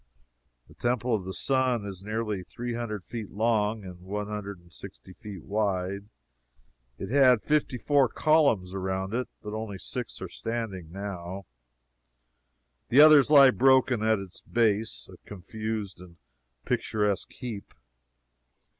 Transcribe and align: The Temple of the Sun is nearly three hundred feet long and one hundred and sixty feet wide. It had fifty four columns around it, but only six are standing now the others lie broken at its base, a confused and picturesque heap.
The 0.67 0.73
Temple 0.73 1.13
of 1.13 1.25
the 1.25 1.31
Sun 1.33 1.85
is 1.85 2.03
nearly 2.03 2.41
three 2.43 2.73
hundred 2.73 3.03
feet 3.03 3.29
long 3.29 3.83
and 3.83 3.99
one 3.99 4.25
hundred 4.29 4.57
and 4.57 4.73
sixty 4.73 5.13
feet 5.13 5.43
wide. 5.43 6.09
It 6.97 7.11
had 7.11 7.43
fifty 7.43 7.77
four 7.77 8.09
columns 8.09 8.73
around 8.73 9.13
it, 9.13 9.27
but 9.43 9.53
only 9.53 9.77
six 9.77 10.19
are 10.19 10.27
standing 10.27 10.91
now 10.91 11.45
the 12.89 12.99
others 12.99 13.29
lie 13.29 13.51
broken 13.51 14.01
at 14.01 14.17
its 14.17 14.41
base, 14.41 15.07
a 15.07 15.17
confused 15.29 15.99
and 15.99 16.17
picturesque 16.65 17.31
heap. 17.33 17.71